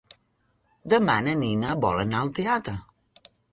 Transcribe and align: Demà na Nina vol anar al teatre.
Demà 0.93 1.17
na 1.27 1.35
Nina 1.43 1.77
vol 1.85 2.01
anar 2.07 2.25
al 2.25 2.35
teatre. 2.43 2.77